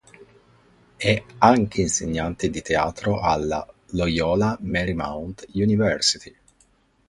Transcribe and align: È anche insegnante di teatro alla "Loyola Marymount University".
È 0.97 1.23
anche 1.37 1.81
insegnante 1.81 2.49
di 2.49 2.63
teatro 2.63 3.19
alla 3.21 3.63
"Loyola 3.91 4.57
Marymount 4.59 5.45
University". 5.53 6.35